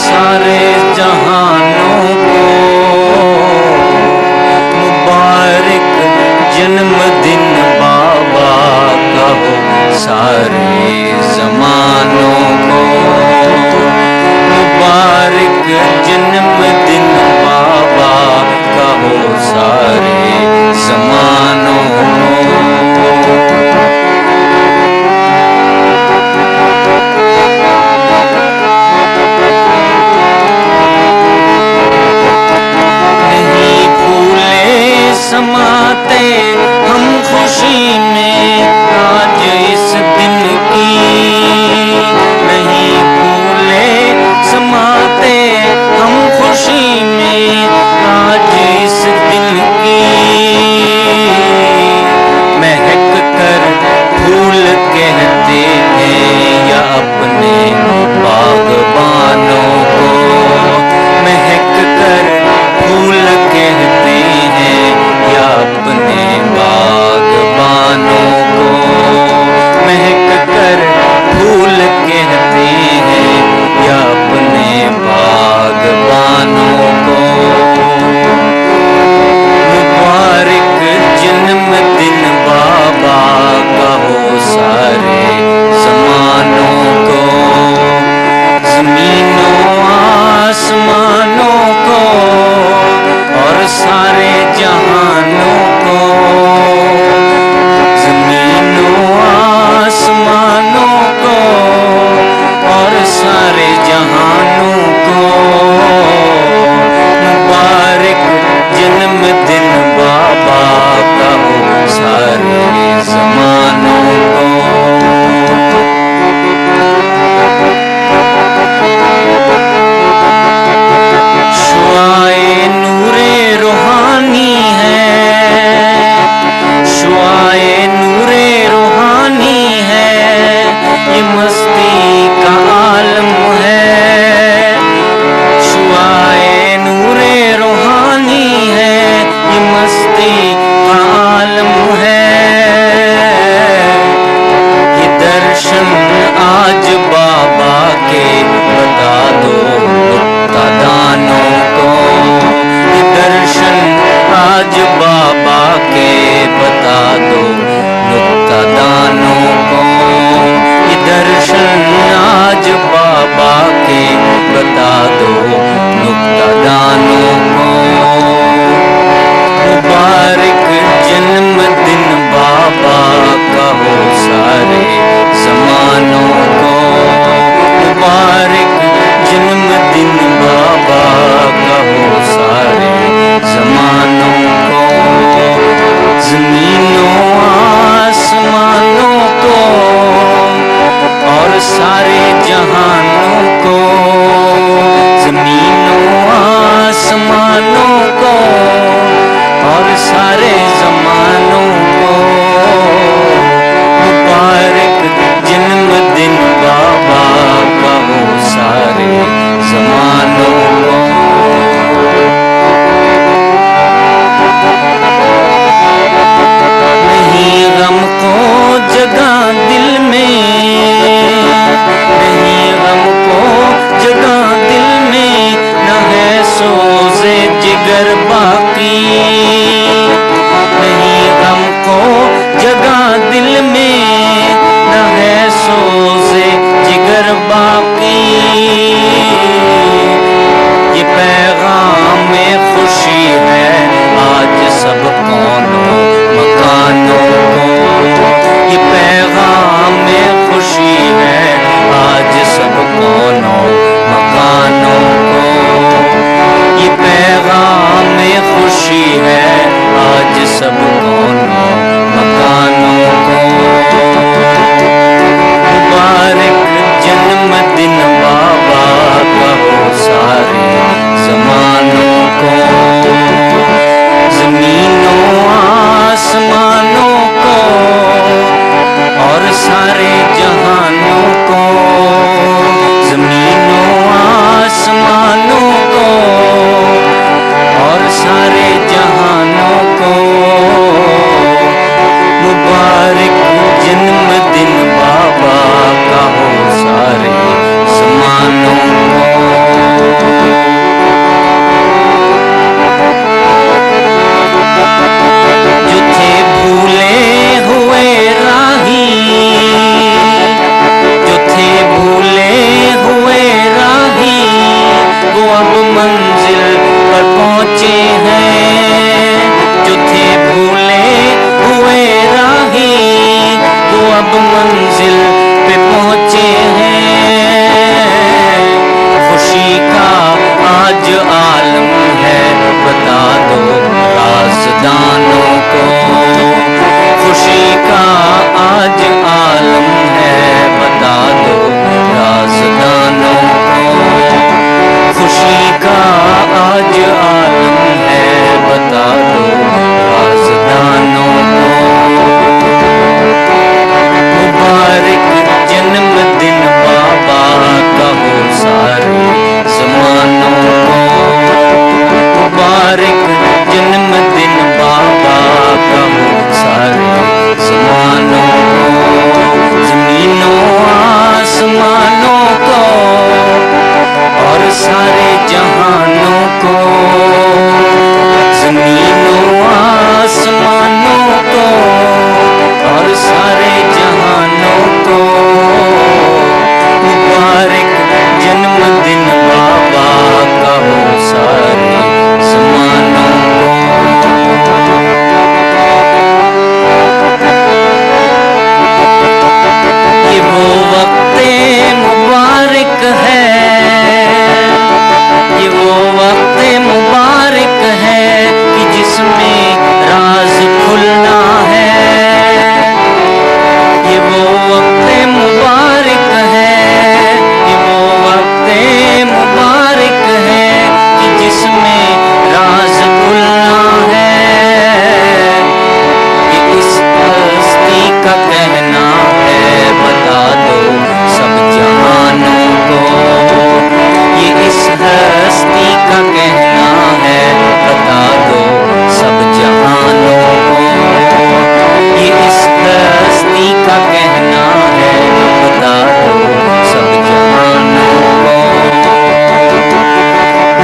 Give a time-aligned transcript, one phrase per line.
[0.00, 0.61] सारे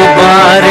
[0.09, 0.68] मुबारक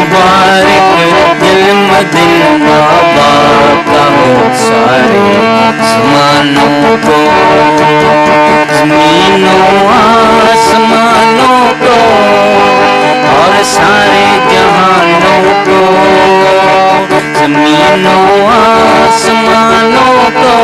[0.00, 1.00] मुबारक
[1.40, 3.32] जन्मदिन बाबा
[3.88, 5.24] का हो सारे
[5.66, 7.18] आसमानों को।
[8.74, 10.46] जमीनों और
[13.64, 15.80] सारे जहानों को।
[17.40, 20.56] जमीनों, आसमानों को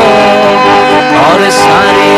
[1.21, 2.15] और सारे